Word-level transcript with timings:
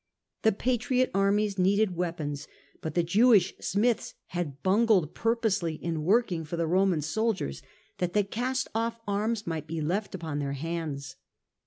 The 0.41 0.51
patriot 0.51 1.11
armies 1.13 1.59
needed 1.59 1.95
weapons, 1.95 2.47
but 2.81 2.95
the 2.95 3.03
Jewish 3.03 3.53
smiths 3.59 4.15
had 4.29 4.63
bungled 4.63 5.13
purposely 5.13 5.75
in 5.75 6.01
working 6.03 6.43
for 6.43 6.57
the 6.57 6.65
Roman 6.65 7.03
soldiers, 7.03 7.61
that 7.99 8.13
the 8.13 8.23
cast 8.23 8.67
off 8.73 8.99
arms 9.07 9.45
might 9.45 9.67
be 9.67 9.79
left 9.79 10.15
upon 10.15 10.39
their 10.39 10.53
hands. 10.53 11.17